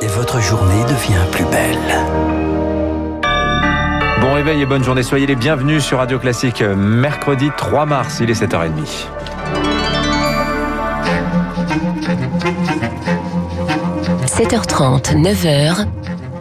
et 0.00 0.06
votre 0.06 0.40
journée 0.40 0.82
devient 0.84 1.24
plus 1.32 1.44
belle. 1.44 1.78
Bon 4.20 4.32
réveil 4.32 4.62
et 4.62 4.66
bonne 4.66 4.84
journée. 4.84 5.02
Soyez 5.02 5.26
les 5.26 5.36
bienvenus 5.36 5.82
sur 5.82 5.98
Radio 5.98 6.18
Classique. 6.18 6.62
Mercredi 6.62 7.50
3 7.56 7.86
mars, 7.86 8.18
il 8.20 8.30
est 8.30 8.40
7h30.– 8.40 9.06
7h30, 14.26 15.20
9h, 15.20 15.86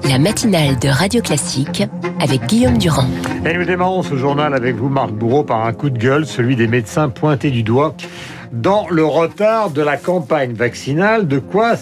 la 0.08 0.20
matinale 0.20 0.78
de 0.78 0.88
Radio 0.88 1.22
Classique 1.22 1.84
avec 2.22 2.46
Guillaume 2.46 2.78
Durand. 2.78 3.08
Et 3.46 3.54
nous 3.54 3.66
démarrons 3.66 4.04
ce 4.04 4.16
journal 4.16 4.54
avec 4.54 4.76
vous, 4.76 4.90
Marc 4.90 5.12
Bourreau, 5.12 5.44
par 5.44 5.66
un 5.66 5.74
coup 5.74 5.90
de 5.90 5.98
gueule, 5.98 6.28
celui 6.28 6.56
des 6.56 6.68
médecins 6.68 7.10
pointés 7.10 7.50
du 7.50 7.64
doigt 7.64 7.96
dans 8.52 8.88
le 8.90 9.06
retard 9.06 9.70
de 9.72 9.82
la 9.82 9.98
campagne 9.98 10.54
vaccinale. 10.54 11.28
De 11.28 11.40
quoi, 11.40 11.76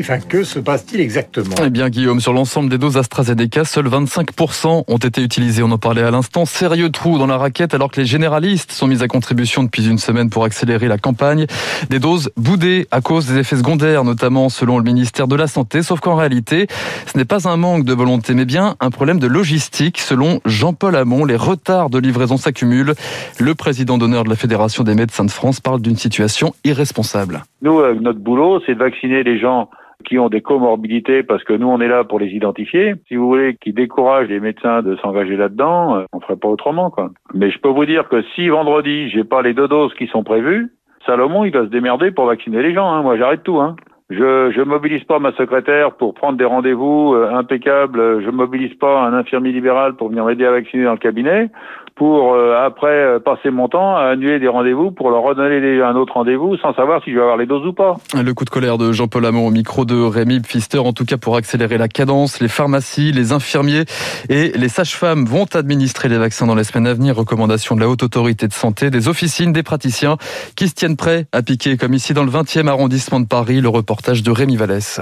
enfin, 0.00 0.18
que 0.18 0.44
se 0.44 0.58
passe-t-il 0.58 1.00
exactement? 1.00 1.54
Eh 1.64 1.70
bien, 1.70 1.88
Guillaume, 1.88 2.20
sur 2.20 2.32
l'ensemble 2.32 2.68
des 2.68 2.78
doses 2.78 2.96
AstraZeneca, 2.96 3.64
seuls 3.64 3.88
25% 3.88 4.84
ont 4.86 4.96
été 4.96 5.22
utilisés. 5.22 5.62
On 5.62 5.70
en 5.70 5.78
parlait 5.78 6.02
à 6.02 6.10
l'instant. 6.10 6.44
Sérieux 6.46 6.90
trou 6.90 7.18
dans 7.18 7.26
la 7.26 7.36
raquette 7.36 7.74
alors 7.74 7.90
que 7.90 8.00
les 8.00 8.06
généralistes 8.06 8.72
sont 8.72 8.86
mis 8.86 9.02
à 9.02 9.08
contribution 9.08 9.62
depuis 9.62 9.86
une 9.88 9.98
semaine 9.98 10.30
pour 10.30 10.44
accélérer 10.44 10.88
la 10.88 10.98
campagne. 10.98 11.46
Des 11.90 11.98
doses 11.98 12.30
boudées 12.36 12.86
à 12.90 13.00
cause 13.00 13.26
des 13.26 13.38
effets 13.38 13.56
secondaires, 13.56 14.04
notamment 14.04 14.48
selon 14.48 14.78
le 14.78 14.84
ministère 14.84 15.28
de 15.28 15.36
la 15.36 15.46
Santé. 15.46 15.82
Sauf 15.82 16.00
qu'en 16.00 16.16
réalité, 16.16 16.66
ce 17.12 17.18
n'est 17.18 17.24
pas 17.24 17.48
un 17.48 17.56
manque 17.56 17.84
de 17.84 17.92
volonté, 17.92 18.34
mais 18.34 18.44
bien 18.44 18.76
un 18.80 18.90
problème 18.90 19.18
de 19.18 19.26
logistique. 19.26 19.98
Selon 19.98 20.40
Jean-Paul 20.44 20.96
Hamon, 20.96 21.24
les 21.24 21.36
retards 21.36 21.90
de 21.90 21.98
livraison 21.98 22.36
s'accumulent. 22.36 22.94
Le 23.38 23.54
président 23.54 23.98
d'honneur 23.98 24.24
de 24.24 24.30
la 24.30 24.36
Fédération 24.36 24.84
des 24.84 24.94
médecins 24.94 25.24
de 25.24 25.30
France 25.30 25.60
parle 25.60 25.80
d'une 25.80 25.95
situation 25.96 26.52
irresponsable. 26.64 27.42
Nous, 27.62 27.78
euh, 27.78 27.94
notre 27.94 28.20
boulot, 28.20 28.60
c'est 28.64 28.74
de 28.74 28.78
vacciner 28.78 29.22
les 29.22 29.38
gens 29.38 29.68
qui 30.04 30.18
ont 30.18 30.28
des 30.28 30.40
comorbidités 30.40 31.22
parce 31.22 31.42
que 31.44 31.52
nous 31.52 31.66
on 31.66 31.80
est 31.80 31.88
là 31.88 32.04
pour 32.04 32.18
les 32.18 32.28
identifier. 32.28 32.94
Si 33.08 33.16
vous 33.16 33.26
voulez 33.26 33.56
qui 33.60 33.72
découragent 33.72 34.28
les 34.28 34.40
médecins 34.40 34.82
de 34.82 34.96
s'engager 34.96 35.36
là-dedans, 35.36 35.96
euh, 35.96 36.04
on 36.12 36.20
ferait 36.20 36.36
pas 36.36 36.48
autrement 36.48 36.90
quoi. 36.90 37.10
Mais 37.34 37.50
je 37.50 37.58
peux 37.58 37.68
vous 37.68 37.86
dire 37.86 38.08
que 38.08 38.22
si 38.34 38.48
vendredi 38.48 39.08
j'ai 39.10 39.24
pas 39.24 39.42
les 39.42 39.54
deux 39.54 39.68
doses 39.68 39.94
qui 39.94 40.06
sont 40.06 40.22
prévues, 40.22 40.70
Salomon 41.04 41.44
il 41.44 41.52
va 41.52 41.62
se 41.62 41.70
démerder 41.70 42.10
pour 42.10 42.26
vacciner 42.26 42.62
les 42.62 42.74
gens. 42.74 42.90
Hein. 42.92 43.02
Moi 43.02 43.16
j'arrête 43.16 43.42
tout. 43.42 43.58
Hein. 43.58 43.76
Je 44.08 44.52
je 44.54 44.62
mobilise 44.62 45.02
pas 45.02 45.18
ma 45.18 45.32
secrétaire 45.32 45.96
pour 45.96 46.14
prendre 46.14 46.38
des 46.38 46.44
rendez-vous 46.44 47.14
euh, 47.14 47.34
impeccables. 47.34 48.22
Je 48.24 48.30
mobilise 48.30 48.74
pas 48.74 49.00
un 49.02 49.12
infirmier 49.12 49.50
libéral 49.50 49.96
pour 49.96 50.10
venir 50.10 50.24
m'aider 50.24 50.44
à 50.44 50.52
vacciner 50.52 50.84
dans 50.84 50.92
le 50.92 50.98
cabinet 50.98 51.50
pour 51.96 52.34
euh, 52.34 52.54
après 52.54 52.88
euh, 52.88 53.18
passer 53.18 53.50
mon 53.50 53.68
temps 53.68 53.96
à 53.96 54.10
annuler 54.10 54.38
des 54.38 54.48
rendez-vous 54.48 54.90
pour 54.90 55.10
leur 55.10 55.22
redonner 55.22 55.80
un 55.82 55.96
autre 55.96 56.12
rendez-vous 56.12 56.56
sans 56.58 56.74
savoir 56.74 57.02
si 57.02 57.10
je 57.10 57.16
vais 57.16 57.22
avoir 57.22 57.38
les 57.38 57.46
doses 57.46 57.66
ou 57.66 57.72
pas. 57.72 57.96
Le 58.14 58.34
coup 58.34 58.44
de 58.44 58.50
colère 58.50 58.76
de 58.76 58.92
Jean-Paul 58.92 59.24
Hamon 59.24 59.46
au 59.46 59.50
micro 59.50 59.86
de 59.86 59.96
Rémi 59.96 60.40
Pfister, 60.40 60.78
en 60.78 60.92
tout 60.92 61.06
cas 61.06 61.16
pour 61.16 61.36
accélérer 61.36 61.78
la 61.78 61.88
cadence, 61.88 62.40
les 62.40 62.48
pharmacies, 62.48 63.12
les 63.12 63.32
infirmiers 63.32 63.84
et 64.28 64.52
les 64.54 64.68
sages-femmes 64.68 65.24
vont 65.24 65.46
administrer 65.54 66.10
les 66.10 66.18
vaccins 66.18 66.46
dans 66.46 66.54
les 66.54 66.64
semaines 66.64 66.86
à 66.86 66.92
venir. 66.92 67.16
Recommandation 67.16 67.74
de 67.74 67.80
la 67.80 67.88
Haute 67.88 68.02
Autorité 68.02 68.46
de 68.46 68.52
Santé, 68.52 68.90
des 68.90 69.08
officines, 69.08 69.52
des 69.52 69.62
praticiens 69.62 70.18
qui 70.54 70.68
se 70.68 70.74
tiennent 70.74 70.96
prêts 70.96 71.24
à 71.32 71.40
piquer, 71.40 71.78
comme 71.78 71.94
ici 71.94 72.12
dans 72.12 72.24
le 72.24 72.30
20e 72.30 72.68
arrondissement 72.68 73.20
de 73.20 73.26
Paris, 73.26 73.62
le 73.62 73.70
reportage 73.96 74.22
de 74.22 74.30
Rémi 74.30 74.56
Vallès. 74.56 75.00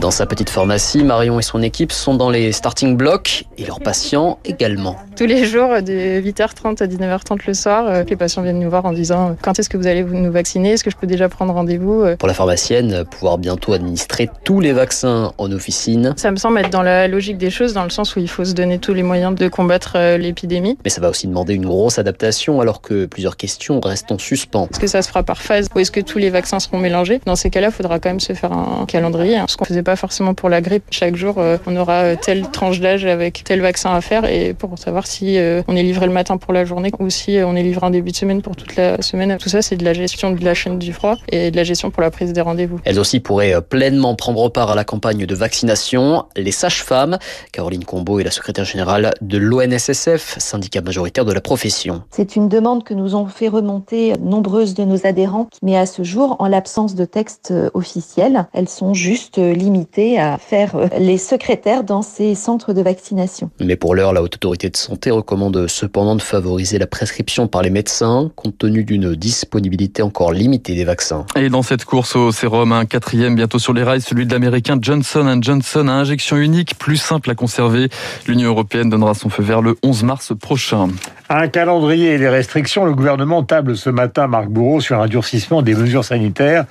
Dans 0.00 0.10
sa 0.10 0.26
petite 0.26 0.50
pharmacie, 0.50 1.04
Marion 1.04 1.38
et 1.38 1.42
son 1.42 1.62
équipe 1.62 1.92
sont 1.92 2.14
dans 2.14 2.30
les 2.30 2.50
starting 2.50 2.96
blocks 2.96 3.44
et 3.58 3.64
leurs 3.64 3.80
patients 3.80 4.38
également. 4.44 4.96
Tous 5.16 5.26
les 5.26 5.44
jours, 5.44 5.68
de 5.82 6.20
8h30 6.20 6.82
à 6.82 6.86
19h30 6.86 7.38
le 7.46 7.54
soir, 7.54 7.86
euh, 7.86 8.02
les 8.02 8.16
patients 8.16 8.42
viennent 8.42 8.58
nous 8.58 8.68
voir 8.68 8.84
en 8.86 8.92
disant 8.92 9.30
euh, 9.30 9.32
quand 9.40 9.56
est-ce 9.58 9.68
que 9.68 9.76
vous 9.76 9.86
allez 9.86 10.02
nous 10.02 10.32
vacciner? 10.32 10.72
Est-ce 10.72 10.82
que 10.82 10.90
je 10.90 10.96
peux 10.96 11.06
déjà 11.06 11.28
prendre 11.28 11.54
rendez-vous? 11.54 12.02
Euh 12.02 12.16
Pour 12.16 12.26
la 12.26 12.34
pharmacienne, 12.34 13.04
pouvoir 13.04 13.38
bientôt 13.38 13.72
administrer 13.72 14.28
tous 14.42 14.58
les 14.58 14.72
vaccins 14.72 15.32
en 15.38 15.52
officine. 15.52 16.14
Ça 16.16 16.32
me 16.32 16.36
semble 16.36 16.58
être 16.58 16.70
dans 16.70 16.82
la 16.82 17.06
logique 17.06 17.38
des 17.38 17.50
choses, 17.50 17.74
dans 17.74 17.84
le 17.84 17.90
sens 17.90 18.16
où 18.16 18.18
il 18.18 18.28
faut 18.28 18.44
se 18.44 18.54
donner 18.54 18.78
tous 18.78 18.94
les 18.94 19.04
moyens 19.04 19.34
de 19.34 19.48
combattre 19.48 20.16
l'épidémie. 20.16 20.76
Mais 20.82 20.90
ça 20.90 21.00
va 21.00 21.10
aussi 21.10 21.28
demander 21.28 21.54
une 21.54 21.66
grosse 21.66 22.00
adaptation 22.00 22.60
alors 22.60 22.80
que 22.80 23.06
plusieurs 23.06 23.36
questions 23.36 23.78
restent 23.78 24.10
en 24.10 24.18
suspens. 24.18 24.66
Est-ce 24.72 24.80
que 24.80 24.86
ça 24.88 25.02
se 25.02 25.08
fera 25.08 25.22
par 25.22 25.40
phase 25.40 25.68
ou 25.74 25.78
est-ce 25.78 25.92
que 25.92 26.00
tous 26.00 26.18
les 26.18 26.30
vaccins 26.30 26.58
seront 26.58 26.78
mélangés? 26.78 27.20
Dans 27.24 27.36
ces 27.36 27.50
cas-là, 27.50 27.68
il 27.68 27.72
faudra 27.72 28.00
quand 28.00 28.10
même 28.10 28.20
se 28.24 28.32
faire 28.32 28.52
un 28.52 28.84
calendrier. 28.86 29.36
Hein. 29.36 29.46
Ce 29.48 29.56
qu'on 29.56 29.64
faisait 29.64 29.82
pas 29.82 29.96
forcément 29.96 30.34
pour 30.34 30.48
la 30.48 30.60
grippe. 30.60 30.84
Chaque 30.90 31.16
jour, 31.16 31.36
on 31.66 31.76
aura 31.76 32.16
telle 32.16 32.48
tranche 32.50 32.80
d'âge 32.80 33.04
avec 33.04 33.44
tel 33.44 33.60
vaccin 33.60 33.94
à 33.94 34.00
faire 34.00 34.24
et 34.24 34.54
pour 34.54 34.78
savoir 34.78 35.06
si 35.06 35.38
on 35.68 35.76
est 35.76 35.82
livré 35.82 36.06
le 36.06 36.12
matin 36.12 36.36
pour 36.36 36.52
la 36.52 36.64
journée 36.64 36.90
ou 36.98 37.10
si 37.10 37.38
on 37.44 37.54
est 37.56 37.62
livré 37.62 37.86
en 37.86 37.90
début 37.90 38.10
de 38.10 38.16
semaine 38.16 38.42
pour 38.42 38.56
toute 38.56 38.76
la 38.76 39.00
semaine. 39.02 39.36
Tout 39.38 39.48
ça, 39.48 39.62
c'est 39.62 39.76
de 39.76 39.84
la 39.84 39.92
gestion 39.92 40.30
de 40.30 40.44
la 40.44 40.54
chaîne 40.54 40.78
du 40.78 40.92
froid 40.92 41.16
et 41.28 41.50
de 41.50 41.56
la 41.56 41.64
gestion 41.64 41.90
pour 41.90 42.02
la 42.02 42.10
prise 42.10 42.32
des 42.32 42.40
rendez-vous. 42.40 42.80
Elles 42.84 42.98
aussi 42.98 43.20
pourraient 43.20 43.60
pleinement 43.62 44.14
prendre 44.14 44.48
part 44.48 44.70
à 44.70 44.74
la 44.74 44.84
campagne 44.84 45.26
de 45.26 45.34
vaccination. 45.34 46.24
Les 46.36 46.52
sages-femmes, 46.52 47.18
Caroline 47.52 47.84
Combeau 47.84 48.18
est 48.18 48.24
la 48.24 48.30
secrétaire 48.30 48.64
générale 48.64 49.12
de 49.20 49.38
l'ONSSF, 49.38 50.36
syndicat 50.38 50.80
majoritaire 50.80 51.24
de 51.24 51.32
la 51.32 51.40
profession. 51.40 52.02
C'est 52.10 52.36
une 52.36 52.48
demande 52.48 52.84
que 52.84 52.94
nous 52.94 53.14
ont 53.14 53.26
fait 53.26 53.48
remonter 53.48 54.14
nombreuses 54.20 54.74
de 54.74 54.84
nos 54.84 55.06
adhérents, 55.06 55.48
mais 55.62 55.76
à 55.76 55.86
ce 55.86 56.02
jour, 56.02 56.36
en 56.38 56.48
l'absence 56.48 56.94
de 56.94 57.04
texte 57.04 57.52
officiel, 57.74 58.13
elles 58.52 58.68
sont 58.68 58.94
juste 58.94 59.38
limitées 59.38 60.18
à 60.18 60.38
faire 60.38 60.72
les 60.98 61.18
secrétaires 61.18 61.84
dans 61.84 62.02
ces 62.02 62.34
centres 62.34 62.72
de 62.72 62.82
vaccination. 62.82 63.50
Mais 63.60 63.76
pour 63.76 63.94
l'heure, 63.94 64.12
la 64.12 64.22
Haute 64.22 64.36
Autorité 64.36 64.70
de 64.70 64.76
Santé 64.76 65.10
recommande 65.10 65.66
cependant 65.68 66.16
de 66.16 66.22
favoriser 66.22 66.78
la 66.78 66.86
prescription 66.86 67.48
par 67.48 67.62
les 67.62 67.70
médecins, 67.70 68.30
compte 68.36 68.58
tenu 68.58 68.84
d'une 68.84 69.14
disponibilité 69.14 70.02
encore 70.02 70.32
limitée 70.32 70.74
des 70.74 70.84
vaccins. 70.84 71.26
Et 71.36 71.48
dans 71.48 71.62
cette 71.62 71.84
course 71.84 72.16
au 72.16 72.32
sérum, 72.32 72.72
un 72.72 72.84
quatrième 72.84 73.34
bientôt 73.34 73.58
sur 73.58 73.72
les 73.72 73.82
rails, 73.82 74.00
celui 74.00 74.26
de 74.26 74.32
l'américain 74.32 74.78
Johnson 74.80 75.38
Johnson 75.40 75.88
à 75.88 75.92
injection 75.92 76.36
unique, 76.36 76.78
plus 76.78 76.96
simple 76.96 77.30
à 77.30 77.34
conserver. 77.34 77.88
L'Union 78.26 78.48
européenne 78.50 78.90
donnera 78.90 79.14
son 79.14 79.28
feu 79.28 79.42
vert 79.42 79.62
le 79.62 79.76
11 79.82 80.04
mars 80.04 80.32
prochain. 80.38 80.88
Un 81.28 81.48
calendrier 81.48 82.14
et 82.14 82.18
des 82.18 82.28
restrictions, 82.28 82.84
le 82.84 82.94
gouvernement 82.94 83.42
table 83.42 83.76
ce 83.76 83.90
matin, 83.90 84.26
Marc 84.26 84.48
Bourreau, 84.48 84.80
sur 84.80 85.00
un 85.00 85.06
durcissement 85.06 85.62
des 85.62 85.74
mesures 85.74 86.04
sanitaires. 86.04 86.66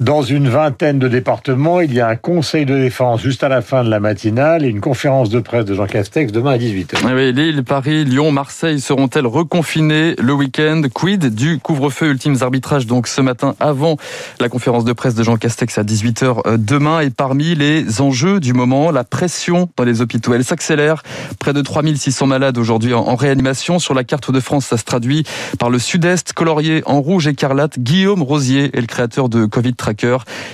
Dans 0.00 0.22
une 0.22 0.48
vingtaine 0.48 0.98
de 0.98 1.08
départements, 1.08 1.82
il 1.82 1.92
y 1.92 2.00
a 2.00 2.08
un 2.08 2.16
conseil 2.16 2.64
de 2.64 2.74
défense 2.74 3.20
juste 3.20 3.44
à 3.44 3.50
la 3.50 3.60
fin 3.60 3.84
de 3.84 3.90
la 3.90 4.00
matinale 4.00 4.64
et 4.64 4.68
une 4.68 4.80
conférence 4.80 5.28
de 5.28 5.40
presse 5.40 5.66
de 5.66 5.74
Jean 5.74 5.84
Castex 5.84 6.32
demain 6.32 6.52
à 6.52 6.56
18h. 6.56 6.96
Oui, 7.04 7.34
Lille, 7.34 7.62
Paris, 7.64 8.06
Lyon, 8.06 8.32
Marseille 8.32 8.80
seront-elles 8.80 9.26
reconfinées 9.26 10.14
le 10.18 10.32
week-end? 10.32 10.80
Quid 10.94 11.34
du 11.34 11.58
couvre-feu? 11.58 12.12
Ultimes 12.12 12.38
arbitrages 12.40 12.86
donc 12.86 13.08
ce 13.08 13.20
matin 13.20 13.54
avant 13.60 13.98
la 14.40 14.48
conférence 14.48 14.86
de 14.86 14.94
presse 14.94 15.14
de 15.14 15.22
Jean 15.22 15.36
Castex 15.36 15.76
à 15.76 15.82
18h 15.82 16.56
demain. 16.56 17.00
Et 17.00 17.10
parmi 17.10 17.54
les 17.54 18.00
enjeux 18.00 18.40
du 18.40 18.54
moment, 18.54 18.90
la 18.92 19.04
pression 19.04 19.68
dans 19.76 19.84
les 19.84 20.00
hôpitaux. 20.00 20.32
Elle 20.32 20.44
s'accélère. 20.44 21.02
Près 21.38 21.52
de 21.52 21.60
3600 21.60 22.26
malades 22.26 22.56
aujourd'hui 22.56 22.94
en 22.94 23.16
réanimation. 23.16 23.78
Sur 23.78 23.92
la 23.92 24.04
carte 24.04 24.30
de 24.30 24.40
France, 24.40 24.64
ça 24.64 24.78
se 24.78 24.84
traduit 24.84 25.24
par 25.58 25.68
le 25.68 25.78
sud-est 25.78 26.32
colorié 26.32 26.82
en 26.86 27.02
rouge 27.02 27.26
écarlate. 27.26 27.78
Guillaume 27.78 28.22
Rosier 28.22 28.70
est 28.72 28.80
le 28.80 28.86
créateur 28.86 29.28
de 29.28 29.44
Covid 29.44 29.74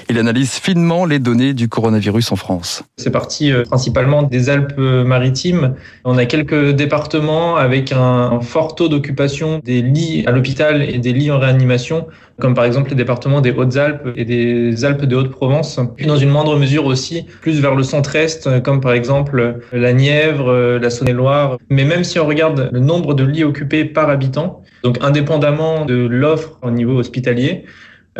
Il 0.08 0.19
analyse 0.19 0.52
finement 0.52 1.04
les 1.04 1.19
données 1.19 1.54
du 1.54 1.69
coronavirus 1.69 2.32
en 2.32 2.36
France. 2.36 2.84
C'est 2.97 3.10
parti 3.10 3.52
euh, 3.52 3.64
principalement 3.64 4.22
des 4.22 4.48
Alpes-Maritimes. 4.48 5.74
On 6.04 6.19
a 6.19 6.26
quelques 6.26 6.70
départements 6.70 7.56
avec 7.56 7.92
un 7.92 8.41
fort 8.41 8.75
taux 8.75 8.88
d'occupation 8.88 9.60
des 9.64 9.82
lits 9.82 10.25
à 10.26 10.30
l'hôpital 10.30 10.82
et 10.82 10.98
des 10.98 11.12
lits 11.12 11.30
en 11.30 11.38
réanimation, 11.38 12.06
comme 12.41 12.54
par 12.54 12.64
exemple 12.64 12.91
les 12.91 12.96
départements 12.96 13.41
des 13.41 13.52
Hautes-Alpes 13.52 14.12
et 14.16 14.25
des 14.25 14.84
Alpes 14.84 15.04
de 15.04 15.16
Haute-Provence. 15.16 15.80
Puis 15.96 16.06
dans 16.06 16.16
une 16.16 16.30
moindre 16.30 16.58
mesure 16.58 16.86
aussi, 16.86 17.26
plus 17.41 17.60
vers 17.60 17.75
le 17.75 17.82
centre-est, 17.82 18.62
comme 18.62 18.80
par 18.80 18.92
exemple 18.92 19.60
la 19.72 19.92
Nièvre, 19.92 20.78
la 20.80 20.91
Saône-et-Loire. 20.91 21.58
Mais 21.70 21.84
même 21.84 22.04
si 22.04 22.19
on 22.19 22.26
regarde 22.26 22.69
le 22.72 22.80
nombre 22.80 23.14
de 23.14 23.25
lits 23.25 23.44
occupés 23.44 23.84
par 23.84 24.10
habitant, 24.10 24.62
donc 24.82 24.98
indépendamment 25.02 25.84
de 25.84 26.06
l'offre 26.06 26.58
au 26.62 26.70
niveau 26.70 26.98
hospitalier, 26.98 27.64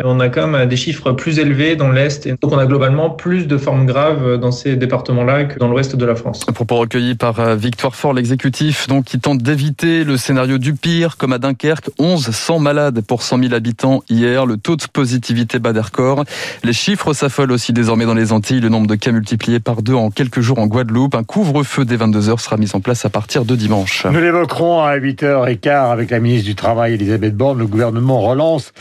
on 0.03 0.19
a 0.19 0.29
quand 0.29 0.47
même 0.47 0.67
des 0.67 0.75
chiffres 0.75 1.11
plus 1.11 1.39
élevés 1.39 1.75
dans 1.75 1.89
l'Est. 1.89 2.25
Et 2.27 2.33
donc, 2.41 2.51
on 2.51 2.57
a 2.57 2.65
globalement 2.65 3.09
plus 3.09 3.47
de 3.47 3.57
formes 3.57 3.85
graves 3.85 4.37
dans 4.37 4.51
ces 4.51 4.75
départements-là 4.75 5.45
que 5.45 5.59
dans 5.59 5.67
l'Ouest 5.67 5.95
de 5.95 6.05
la 6.05 6.15
France. 6.15 6.45
Un 6.47 6.53
propos 6.53 6.75
recueilli 6.75 7.15
par 7.15 7.39
euh, 7.39 7.55
Victoire 7.55 7.95
Fort, 7.95 8.13
l'exécutif, 8.13 8.87
donc, 8.87 9.05
qui 9.05 9.19
tente 9.19 9.39
d'éviter 9.39 10.03
le 10.03 10.17
scénario 10.17 10.57
du 10.57 10.73
pire, 10.73 11.17
comme 11.17 11.33
à 11.33 11.39
Dunkerque. 11.39 11.89
11 11.97 12.29
100 12.31 12.59
malades 12.59 13.01
pour 13.01 13.23
100 13.23 13.39
000 13.39 13.53
habitants 13.53 14.03
hier. 14.09 14.45
Le 14.45 14.57
taux 14.57 14.75
de 14.75 14.83
positivité 14.91 15.59
bat 15.59 15.73
des 15.73 15.79
records. 15.79 16.23
Les 16.63 16.73
chiffres 16.73 17.13
s'affolent 17.13 17.51
aussi 17.51 17.73
désormais 17.73 18.05
dans 18.05 18.13
les 18.13 18.31
Antilles. 18.31 18.59
Le 18.59 18.69
nombre 18.69 18.87
de 18.87 18.95
cas 18.95 19.11
multiplié 19.11 19.59
par 19.59 19.81
deux 19.81 19.95
en 19.95 20.11
quelques 20.11 20.41
jours 20.41 20.59
en 20.59 20.67
Guadeloupe. 20.67 21.15
Un 21.15 21.23
couvre-feu 21.23 21.85
dès 21.85 21.95
22 21.95 22.29
heures 22.29 22.39
sera 22.39 22.57
mis 22.57 22.69
en 22.73 22.79
place 22.79 23.05
à 23.05 23.09
partir 23.09 23.45
de 23.45 23.55
dimanche. 23.55 24.05
Nous 24.05 24.19
l'évoquerons 24.19 24.83
à 24.83 24.97
8h15 24.97 25.91
avec 25.91 26.11
la 26.11 26.19
ministre 26.19 26.45
du 26.45 26.55
Travail, 26.55 26.93
Elisabeth 26.93 27.35
Borne. 27.35 27.59
Le 27.59 27.67
gouvernement 27.67 28.21
relance 28.21 28.73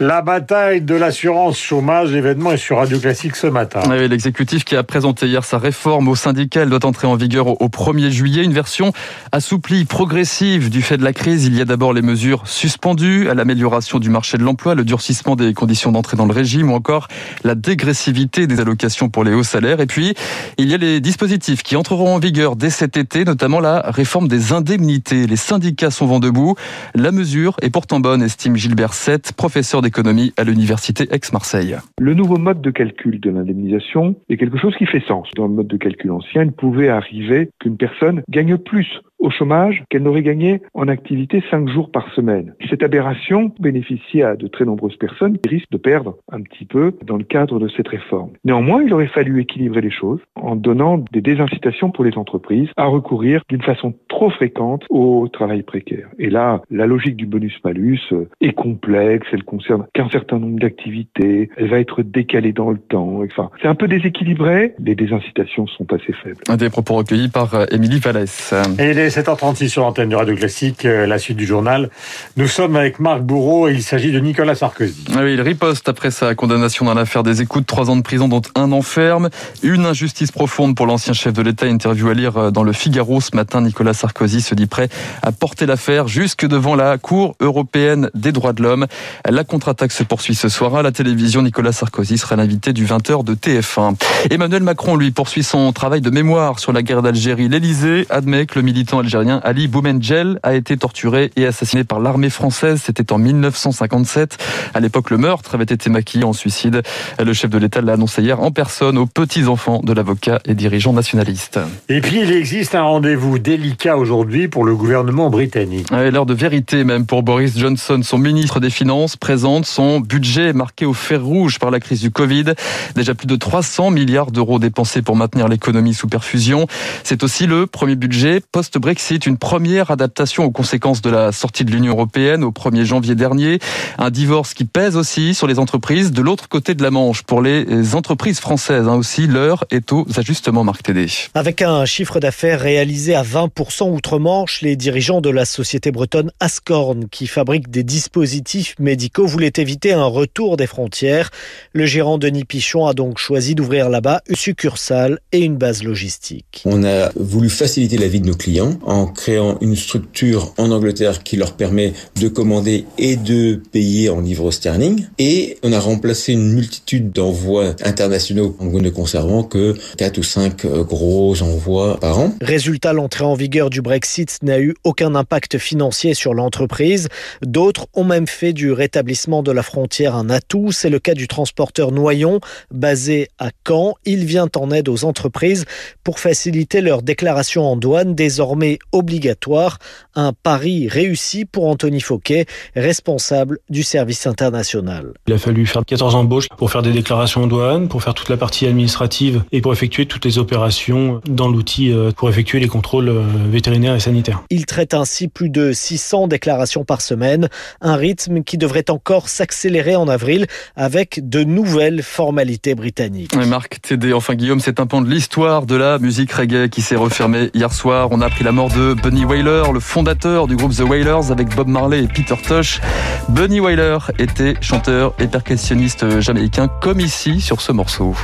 la 0.00 0.22
bataille 0.22 0.55
de 0.56 0.94
l'assurance 0.94 1.58
chômage, 1.58 2.12
l'événement 2.12 2.52
est 2.52 2.56
sur 2.56 2.78
Radio 2.78 2.98
Classique 2.98 3.36
ce 3.36 3.46
matin. 3.46 3.80
L'exécutif 3.94 4.64
qui 4.64 4.74
a 4.74 4.82
présenté 4.82 5.26
hier 5.26 5.44
sa 5.44 5.58
réforme 5.58 6.08
au 6.08 6.16
syndicat, 6.16 6.62
elle 6.62 6.70
doit 6.70 6.86
entrer 6.86 7.06
en 7.06 7.14
vigueur 7.14 7.60
au 7.60 7.68
1er 7.68 8.10
juillet. 8.10 8.42
Une 8.42 8.54
version 8.54 8.92
assouplie, 9.32 9.84
progressive 9.84 10.70
du 10.70 10.80
fait 10.80 10.96
de 10.96 11.04
la 11.04 11.12
crise. 11.12 11.44
Il 11.44 11.54
y 11.54 11.60
a 11.60 11.66
d'abord 11.66 11.92
les 11.92 12.00
mesures 12.00 12.42
suspendues 12.46 13.28
à 13.28 13.34
l'amélioration 13.34 13.98
du 13.98 14.08
marché 14.08 14.38
de 14.38 14.44
l'emploi, 14.44 14.74
le 14.74 14.84
durcissement 14.84 15.36
des 15.36 15.52
conditions 15.52 15.92
d'entrée 15.92 16.16
dans 16.16 16.26
le 16.26 16.32
régime 16.32 16.72
ou 16.72 16.74
encore 16.74 17.08
la 17.44 17.54
dégressivité 17.54 18.46
des 18.46 18.58
allocations 18.58 19.10
pour 19.10 19.24
les 19.24 19.34
hauts 19.34 19.42
salaires. 19.42 19.80
Et 19.80 19.86
puis, 19.86 20.14
il 20.56 20.70
y 20.70 20.74
a 20.74 20.78
les 20.78 21.00
dispositifs 21.00 21.62
qui 21.62 21.76
entreront 21.76 22.14
en 22.14 22.18
vigueur 22.18 22.56
dès 22.56 22.70
cet 22.70 22.96
été, 22.96 23.24
notamment 23.24 23.60
la 23.60 23.82
réforme 23.90 24.26
des 24.26 24.54
indemnités. 24.54 25.26
Les 25.26 25.36
syndicats 25.36 25.90
sont 25.90 26.06
vent 26.06 26.20
debout. 26.20 26.54
La 26.94 27.12
mesure 27.12 27.56
est 27.60 27.70
pourtant 27.70 28.00
bonne, 28.00 28.22
estime 28.22 28.56
Gilbert 28.56 28.94
Sett, 28.94 29.32
professeur 29.32 29.82
d'économie 29.82 30.32
à 30.38 30.44
l'université 30.46 31.08
Aix-Marseille. 31.10 31.76
Le 32.00 32.14
nouveau 32.14 32.38
mode 32.38 32.60
de 32.60 32.70
calcul 32.70 33.20
de 33.20 33.30
l'indemnisation 33.30 34.16
est 34.28 34.36
quelque 34.36 34.58
chose 34.58 34.74
qui 34.76 34.86
fait 34.86 35.02
sens. 35.06 35.28
Dans 35.36 35.46
le 35.46 35.54
mode 35.54 35.66
de 35.66 35.76
calcul 35.76 36.10
ancien, 36.10 36.44
il 36.44 36.52
pouvait 36.52 36.88
arriver 36.88 37.50
qu'une 37.60 37.76
personne 37.76 38.22
gagne 38.28 38.56
plus 38.56 38.86
au 39.18 39.30
chômage 39.30 39.84
qu'elle 39.88 40.02
n'aurait 40.02 40.22
gagné 40.22 40.62
en 40.74 40.88
activité 40.88 41.42
cinq 41.50 41.68
jours 41.68 41.90
par 41.90 42.12
semaine. 42.14 42.54
Cette 42.68 42.82
aberration 42.82 43.52
bénéficie 43.60 44.22
à 44.22 44.36
de 44.36 44.46
très 44.46 44.64
nombreuses 44.64 44.96
personnes 44.96 45.38
qui 45.38 45.48
risquent 45.48 45.70
de 45.70 45.78
perdre 45.78 46.16
un 46.30 46.40
petit 46.42 46.64
peu 46.64 46.92
dans 47.04 47.16
le 47.16 47.24
cadre 47.24 47.58
de 47.58 47.68
cette 47.68 47.88
réforme. 47.88 48.30
Néanmoins, 48.44 48.82
il 48.82 48.92
aurait 48.92 49.06
fallu 49.06 49.40
équilibrer 49.40 49.80
les 49.80 49.90
choses 49.90 50.20
en 50.34 50.56
donnant 50.56 51.02
des 51.12 51.20
désincitations 51.20 51.90
pour 51.90 52.04
les 52.04 52.16
entreprises 52.16 52.68
à 52.76 52.86
recourir 52.86 53.42
d'une 53.48 53.62
façon 53.62 53.94
trop 54.08 54.30
fréquente 54.30 54.84
au 54.90 55.28
travail 55.28 55.62
précaire. 55.62 56.08
Et 56.18 56.30
là, 56.30 56.62
la 56.70 56.86
logique 56.86 57.16
du 57.16 57.26
bonus-malus 57.26 58.00
est 58.40 58.52
complexe, 58.52 59.26
elle 59.32 59.44
concerne 59.44 59.86
qu'un 59.94 60.08
certain 60.10 60.38
nombre 60.38 60.58
d'activités, 60.58 61.50
elle 61.56 61.68
va 61.68 61.80
être 61.80 62.02
décalée 62.02 62.52
dans 62.52 62.70
le 62.70 62.78
temps. 62.78 63.20
Enfin, 63.22 63.50
c'est 63.60 63.68
un 63.68 63.74
peu 63.74 63.88
déséquilibré, 63.88 64.74
les 64.78 64.94
désincitations 64.94 65.66
sont 65.66 65.92
assez 65.92 66.12
faibles. 66.12 66.40
Un 66.48 66.56
des 66.56 66.70
propos 66.70 66.94
recueillis 66.94 67.28
par 67.28 67.54
euh, 67.54 67.64
Émilie 67.70 67.98
Vallès. 67.98 68.54
Et 68.78 68.94
les 68.94 69.15
7h36 69.16 69.70
sur 69.70 69.80
l'antenne 69.80 70.10
du 70.10 70.14
Radio 70.14 70.34
Classique, 70.34 70.84
euh, 70.84 71.06
la 71.06 71.18
suite 71.18 71.38
du 71.38 71.46
journal. 71.46 71.88
Nous 72.36 72.48
sommes 72.48 72.76
avec 72.76 73.00
Marc 73.00 73.22
Bourreau 73.22 73.66
et 73.66 73.72
il 73.72 73.82
s'agit 73.82 74.12
de 74.12 74.20
Nicolas 74.20 74.54
Sarkozy. 74.54 75.06
Ah 75.14 75.20
oui, 75.22 75.32
il 75.32 75.40
riposte 75.40 75.88
après 75.88 76.10
sa 76.10 76.34
condamnation 76.34 76.84
dans 76.84 76.92
l'affaire 76.92 77.22
des 77.22 77.40
écoutes, 77.40 77.64
trois 77.64 77.88
ans 77.88 77.96
de 77.96 78.02
prison 78.02 78.28
dont 78.28 78.42
un 78.56 78.72
an 78.72 78.82
ferme. 78.82 79.30
Une 79.62 79.86
injustice 79.86 80.32
profonde 80.32 80.76
pour 80.76 80.84
l'ancien 80.84 81.14
chef 81.14 81.32
de 81.32 81.40
l'État, 81.40 81.66
interview 81.66 82.10
à 82.10 82.14
lire 82.14 82.36
euh, 82.36 82.50
dans 82.50 82.62
le 82.62 82.74
Figaro 82.74 83.22
ce 83.22 83.34
matin. 83.34 83.62
Nicolas 83.62 83.94
Sarkozy 83.94 84.42
se 84.42 84.54
dit 84.54 84.66
prêt 84.66 84.90
à 85.22 85.32
porter 85.32 85.64
l'affaire 85.64 86.08
jusque 86.08 86.46
devant 86.46 86.74
la 86.74 86.98
Cour 86.98 87.36
européenne 87.40 88.10
des 88.12 88.32
droits 88.32 88.52
de 88.52 88.62
l'homme. 88.62 88.86
La 89.26 89.44
contre-attaque 89.44 89.92
se 89.92 90.02
poursuit 90.02 90.34
ce 90.34 90.50
soir 90.50 90.74
à 90.74 90.82
la 90.82 90.92
télévision. 90.92 91.40
Nicolas 91.40 91.72
Sarkozy 91.72 92.18
sera 92.18 92.36
l'invité 92.36 92.74
du 92.74 92.84
20h 92.84 93.24
de 93.24 93.34
TF1. 93.34 93.94
Emmanuel 94.28 94.62
Macron, 94.62 94.94
lui, 94.94 95.10
poursuit 95.10 95.42
son 95.42 95.72
travail 95.72 96.02
de 96.02 96.10
mémoire 96.10 96.58
sur 96.58 96.74
la 96.74 96.82
guerre 96.82 97.00
d'Algérie. 97.00 97.48
L'Élysée 97.48 98.06
admet 98.10 98.44
que 98.44 98.56
le 98.58 98.62
militant 98.62 98.95
algérien 98.98 99.40
Ali 99.44 99.68
Boumendjel 99.68 100.38
a 100.42 100.54
été 100.54 100.76
torturé 100.76 101.30
et 101.36 101.46
assassiné 101.46 101.84
par 101.84 102.00
l'armée 102.00 102.30
française. 102.30 102.80
C'était 102.84 103.12
en 103.12 103.18
1957. 103.18 104.38
À 104.74 104.80
l'époque, 104.80 105.10
le 105.10 105.18
meurtre 105.18 105.54
avait 105.54 105.64
été 105.64 105.90
maquillé 105.90 106.24
en 106.24 106.32
suicide. 106.32 106.82
Le 107.18 107.32
chef 107.32 107.50
de 107.50 107.58
l'État 107.58 107.80
l'a 107.80 107.94
annoncé 107.94 108.22
hier 108.22 108.40
en 108.40 108.50
personne 108.50 108.98
aux 108.98 109.06
petits-enfants 109.06 109.80
de 109.82 109.92
l'avocat 109.92 110.40
et 110.44 110.54
dirigeant 110.54 110.92
nationaliste. 110.92 111.58
Et 111.88 112.00
puis, 112.00 112.20
il 112.20 112.32
existe 112.32 112.74
un 112.74 112.82
rendez-vous 112.82 113.38
délicat 113.38 113.96
aujourd'hui 113.96 114.48
pour 114.48 114.64
le 114.64 114.74
gouvernement 114.74 115.30
britannique. 115.30 115.88
L'heure 115.90 116.26
de 116.26 116.34
vérité 116.34 116.84
même 116.84 117.06
pour 117.06 117.22
Boris 117.22 117.58
Johnson. 117.58 118.00
Son 118.02 118.18
ministre 118.18 118.60
des 118.60 118.70
Finances 118.70 119.16
présente 119.16 119.66
son 119.66 120.00
budget 120.00 120.52
marqué 120.52 120.86
au 120.86 120.92
fer 120.92 121.22
rouge 121.22 121.58
par 121.58 121.70
la 121.70 121.80
crise 121.80 122.00
du 122.00 122.10
Covid. 122.10 122.54
Déjà 122.94 123.14
plus 123.14 123.26
de 123.26 123.36
300 123.36 123.90
milliards 123.90 124.30
d'euros 124.30 124.58
dépensés 124.58 125.02
pour 125.02 125.16
maintenir 125.16 125.48
l'économie 125.48 125.94
sous 125.94 126.08
perfusion. 126.08 126.66
C'est 127.04 127.22
aussi 127.22 127.46
le 127.46 127.66
premier 127.66 127.96
budget 127.96 128.40
post 128.52 128.78
Brexit, 128.86 129.26
une 129.26 129.36
première 129.36 129.90
adaptation 129.90 130.44
aux 130.44 130.52
conséquences 130.52 131.02
de 131.02 131.10
la 131.10 131.32
sortie 131.32 131.64
de 131.64 131.72
l'Union 131.72 131.94
européenne 131.94 132.44
au 132.44 132.52
1er 132.52 132.84
janvier 132.84 133.16
dernier. 133.16 133.58
Un 133.98 134.10
divorce 134.10 134.54
qui 134.54 134.64
pèse 134.64 134.96
aussi 134.96 135.34
sur 135.34 135.48
les 135.48 135.58
entreprises 135.58 136.12
de 136.12 136.22
l'autre 136.22 136.48
côté 136.48 136.76
de 136.76 136.84
la 136.84 136.92
Manche. 136.92 137.24
Pour 137.24 137.42
les 137.42 137.96
entreprises 137.96 138.38
françaises 138.38 138.86
hein, 138.86 138.94
aussi, 138.94 139.26
l'heure 139.26 139.64
est 139.70 139.90
aux 139.90 140.06
ajustements, 140.16 140.62
Marc 140.62 140.84
Tédé. 140.84 141.08
Avec 141.34 141.62
un 141.62 141.84
chiffre 141.84 142.20
d'affaires 142.20 142.60
réalisé 142.60 143.16
à 143.16 143.24
20% 143.24 143.90
outre-Manche, 143.90 144.62
les 144.62 144.76
dirigeants 144.76 145.20
de 145.20 145.30
la 145.30 145.46
société 145.46 145.90
bretonne 145.90 146.30
Ascorn, 146.38 147.08
qui 147.08 147.26
fabrique 147.26 147.68
des 147.68 147.82
dispositifs 147.82 148.76
médicaux, 148.78 149.26
voulaient 149.26 149.52
éviter 149.56 149.94
un 149.94 150.04
retour 150.04 150.56
des 150.56 150.68
frontières. 150.68 151.30
Le 151.72 151.86
gérant 151.86 152.18
Denis 152.18 152.44
Pichon 152.44 152.86
a 152.86 152.94
donc 152.94 153.18
choisi 153.18 153.56
d'ouvrir 153.56 153.88
là-bas 153.88 154.20
une 154.28 154.36
succursale 154.36 155.18
et 155.32 155.40
une 155.40 155.56
base 155.56 155.82
logistique. 155.82 156.62
On 156.64 156.84
a 156.84 157.10
voulu 157.16 157.48
faciliter 157.48 157.98
la 157.98 158.06
vie 158.06 158.20
de 158.20 158.28
nos 158.28 158.36
clients 158.36 158.75
en 158.84 159.06
créant 159.06 159.58
une 159.60 159.76
structure 159.76 160.52
en 160.58 160.70
Angleterre 160.70 161.22
qui 161.22 161.36
leur 161.36 161.52
permet 161.52 161.92
de 162.20 162.28
commander 162.28 162.84
et 162.98 163.16
de 163.16 163.60
payer 163.72 164.08
en 164.08 164.20
livres 164.20 164.50
sterling. 164.50 165.06
Et 165.18 165.58
on 165.62 165.72
a 165.72 165.80
remplacé 165.80 166.32
une 166.32 166.52
multitude 166.52 167.10
d'envois 167.12 167.74
internationaux 167.84 168.56
en 168.58 168.66
ne 168.66 168.90
conservant 168.90 169.42
que 169.42 169.74
4 169.96 170.18
ou 170.18 170.22
5 170.22 170.64
euh, 170.64 170.84
gros 170.84 171.42
envois 171.42 171.98
par 171.98 172.18
an. 172.18 172.32
Résultat, 172.40 172.92
l'entrée 172.92 173.24
en 173.24 173.34
vigueur 173.34 173.70
du 173.70 173.80
Brexit 173.82 174.38
n'a 174.42 174.60
eu 174.60 174.74
aucun 174.84 175.14
impact 175.14 175.58
financier 175.58 176.14
sur 176.14 176.34
l'entreprise. 176.34 177.08
D'autres 177.42 177.86
ont 177.94 178.04
même 178.04 178.26
fait 178.26 178.52
du 178.52 178.72
rétablissement 178.72 179.42
de 179.42 179.52
la 179.52 179.62
frontière 179.62 180.14
un 180.14 180.30
atout. 180.30 180.72
C'est 180.72 180.90
le 180.90 180.98
cas 180.98 181.14
du 181.14 181.28
transporteur 181.28 181.92
Noyon, 181.92 182.40
basé 182.70 183.28
à 183.38 183.50
Caen. 183.66 183.94
Il 184.04 184.24
vient 184.24 184.48
en 184.56 184.70
aide 184.70 184.88
aux 184.88 185.04
entreprises 185.04 185.64
pour 186.04 186.20
faciliter 186.20 186.80
leur 186.80 187.02
déclaration 187.02 187.64
en 187.64 187.76
douane 187.76 188.14
désormais 188.14 188.65
obligatoire. 188.92 189.78
Un 190.14 190.32
pari 190.32 190.88
réussi 190.88 191.44
pour 191.44 191.66
Anthony 191.66 192.00
Fauquet, 192.00 192.46
responsable 192.74 193.58
du 193.70 193.82
service 193.82 194.26
international. 194.26 195.12
Il 195.26 195.34
a 195.34 195.38
fallu 195.38 195.66
faire 195.66 195.84
14 195.84 196.14
embauches 196.14 196.48
pour 196.56 196.70
faire 196.70 196.82
des 196.82 196.92
déclarations 196.92 197.44
en 197.44 197.46
douane, 197.46 197.88
pour 197.88 198.02
faire 198.02 198.14
toute 198.14 198.28
la 198.28 198.36
partie 198.36 198.66
administrative 198.66 199.42
et 199.52 199.60
pour 199.60 199.72
effectuer 199.72 200.06
toutes 200.06 200.24
les 200.24 200.38
opérations 200.38 201.20
dans 201.28 201.48
l'outil 201.48 201.92
euh, 201.92 202.10
pour 202.12 202.28
effectuer 202.28 202.60
les 202.60 202.68
contrôles 202.68 203.08
euh, 203.08 203.22
vétérinaires 203.50 203.94
et 203.94 204.00
sanitaires. 204.00 204.42
Il 204.50 204.66
traite 204.66 204.94
ainsi 204.94 205.28
plus 205.28 205.50
de 205.50 205.72
600 205.72 206.28
déclarations 206.28 206.84
par 206.84 207.00
semaine, 207.00 207.48
un 207.80 207.96
rythme 207.96 208.42
qui 208.42 208.58
devrait 208.58 208.90
encore 208.90 209.28
s'accélérer 209.28 209.96
en 209.96 210.08
avril 210.08 210.46
avec 210.76 211.28
de 211.28 211.44
nouvelles 211.44 212.02
formalités 212.02 212.74
britanniques. 212.74 213.34
Marc 213.34 213.80
Tédé, 213.80 214.12
enfin 214.12 214.34
Guillaume, 214.34 214.60
c'est 214.60 214.80
un 214.80 214.86
pan 214.86 215.02
de 215.02 215.10
l'histoire 215.10 215.66
de 215.66 215.76
la 215.76 215.98
musique 215.98 216.32
reggae 216.32 216.68
qui 216.68 216.82
s'est 216.82 216.96
refermé 216.96 217.50
hier 217.54 217.72
soir. 217.72 218.08
On 218.10 218.20
a 218.20 218.26
appris 218.26 218.44
la 218.44 218.52
mort 218.56 218.70
de 218.70 218.94
Bunny 218.94 219.26
Wailer, 219.26 219.70
le 219.70 219.80
fondateur 219.80 220.46
du 220.46 220.56
groupe 220.56 220.74
The 220.74 220.80
Wailers 220.80 221.30
avec 221.30 221.54
Bob 221.54 221.68
Marley 221.68 222.04
et 222.04 222.08
Peter 222.08 222.36
Tosh. 222.36 222.80
Bunny 223.28 223.60
Wailer 223.60 223.98
était 224.18 224.54
chanteur 224.62 225.12
et 225.18 225.26
percussionniste 225.26 226.20
jamaïcain 226.20 226.66
comme 226.80 227.00
ici 227.00 227.42
sur 227.42 227.60
ce 227.60 227.72
morceau. 227.72 228.16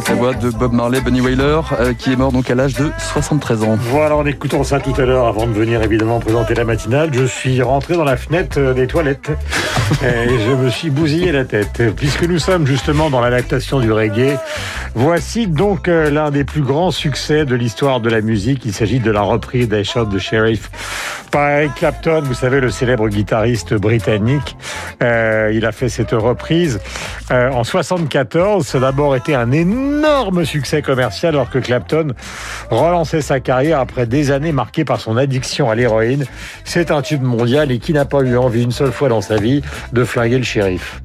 Avec 0.00 0.08
la 0.08 0.14
voix 0.14 0.34
de 0.34 0.48
Bob 0.48 0.72
Marley, 0.72 1.00
Bunny 1.02 1.20
Wailer, 1.20 1.60
euh, 1.78 1.92
qui 1.92 2.12
est 2.12 2.16
mort 2.16 2.32
donc 2.32 2.48
à 2.48 2.54
l'âge 2.54 2.72
de 2.72 2.90
73 2.98 3.64
ans. 3.64 3.76
Voilà, 3.78 4.16
en 4.16 4.24
écoutant 4.24 4.64
ça 4.64 4.80
tout 4.80 4.94
à 4.96 5.04
l'heure, 5.04 5.26
avant 5.26 5.46
de 5.46 5.52
venir 5.52 5.82
évidemment 5.82 6.20
présenter 6.20 6.54
la 6.54 6.64
matinale, 6.64 7.10
je 7.12 7.24
suis 7.24 7.60
rentré 7.60 7.96
dans 7.96 8.04
la 8.04 8.16
fenêtre 8.16 8.58
euh, 8.58 8.72
des 8.72 8.86
toilettes 8.86 9.30
et 10.02 10.38
je 10.38 10.52
me 10.52 10.70
suis 10.70 10.88
bousillé 10.88 11.32
la 11.32 11.44
tête. 11.44 11.82
Puisque 11.96 12.22
nous 12.22 12.38
sommes 12.38 12.66
justement 12.66 13.10
dans 13.10 13.20
l'adaptation 13.20 13.78
du 13.78 13.92
reggae, 13.92 14.38
voici 14.94 15.48
donc 15.48 15.86
euh, 15.86 16.08
l'un 16.08 16.30
des 16.30 16.44
plus 16.44 16.62
grands 16.62 16.92
succès 16.92 17.44
de 17.44 17.54
l'histoire 17.54 18.00
de 18.00 18.08
la 18.08 18.22
musique. 18.22 18.64
Il 18.64 18.72
s'agit 18.72 19.00
de 19.00 19.10
la 19.10 19.20
reprise 19.20 19.68
d'I 19.68 19.84
Shot 19.84 20.06
the 20.06 20.18
Sheriff 20.18 20.70
par 21.30 21.50
Eric 21.50 21.74
Clapton, 21.76 22.22
vous 22.24 22.34
savez, 22.34 22.60
le 22.60 22.70
célèbre 22.70 23.08
guitariste 23.08 23.74
britannique. 23.74 24.56
Euh, 25.02 25.50
il 25.54 25.64
a 25.64 25.72
fait 25.72 25.88
cette 25.88 26.12
reprise 26.12 26.80
euh, 27.30 27.50
en 27.50 27.64
74. 27.64 28.66
Ça 28.66 28.80
d'abord 28.80 29.16
été 29.16 29.34
un 29.34 29.52
énorme 29.52 30.44
succès 30.44 30.82
commercial 30.82 31.34
alors 31.34 31.50
que 31.50 31.58
Clapton 31.58 32.08
relançait 32.70 33.20
sa 33.20 33.40
carrière 33.40 33.80
après 33.80 34.06
des 34.06 34.30
années 34.30 34.52
marquées 34.52 34.84
par 34.84 35.00
son 35.00 35.16
addiction 35.16 35.70
à 35.70 35.74
l'héroïne. 35.74 36.26
C'est 36.64 36.90
un 36.90 37.02
tube 37.02 37.22
mondial 37.22 37.70
et 37.70 37.78
qui 37.78 37.92
n'a 37.92 38.04
pas 38.04 38.20
eu 38.20 38.36
envie 38.36 38.62
une 38.62 38.72
seule 38.72 38.92
fois 38.92 39.08
dans 39.08 39.20
sa 39.20 39.36
vie 39.36 39.62
de 39.92 40.04
flinguer 40.04 40.38
le 40.38 40.44
shérif. 40.44 41.00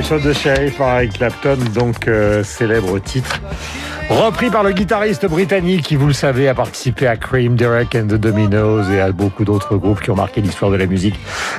I 0.00 0.02
Shot 0.02 0.20
the 0.20 0.32
Sheriff 0.32 0.80
Eric 0.80 1.12
Clapton, 1.12 1.58
donc 1.74 2.08
euh, 2.08 2.42
célèbre 2.42 2.98
titre. 3.00 3.38
Repris 4.08 4.48
par 4.48 4.62
le 4.62 4.72
guitariste 4.72 5.26
britannique 5.26 5.82
qui, 5.82 5.94
vous 5.94 6.06
le 6.06 6.14
savez, 6.14 6.48
a 6.48 6.54
participé 6.54 7.06
à 7.06 7.18
Cream, 7.18 7.54
Derek 7.54 7.94
and 7.94 8.06
the 8.06 8.14
Dominos 8.14 8.88
et 8.90 8.98
à 8.98 9.12
beaucoup 9.12 9.44
d'autres 9.44 9.76
groupes 9.76 10.00
qui 10.00 10.10
ont 10.10 10.14
marqué 10.14 10.40
l'histoire 10.40 10.70
de 10.70 10.76
la 10.76 10.86
musique 10.86 11.16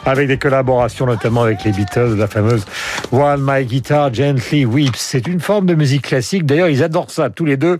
avec 0.07 0.27
des 0.27 0.39
collaborations 0.39 1.05
notamment 1.05 1.43
avec 1.43 1.63
les 1.63 1.71
Beatles, 1.71 2.15
la 2.15 2.25
fameuse 2.25 2.65
While 3.11 3.41
My 3.41 3.63
Guitar 3.63 4.11
Gently 4.11 4.65
Weeps. 4.65 4.97
C'est 4.99 5.27
une 5.27 5.39
forme 5.39 5.67
de 5.67 5.75
musique 5.75 6.07
classique. 6.07 6.47
D'ailleurs, 6.47 6.69
ils 6.69 6.81
adorent 6.81 7.11
ça 7.11 7.29
tous 7.29 7.45
les 7.45 7.57
deux. 7.57 7.77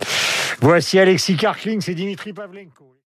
Voici 0.62 1.00
Alexis 1.00 1.38
Karkling, 1.38 1.82
c'est 1.82 1.96
Dimitri 1.96 2.34
Pavlenko. 2.34 2.91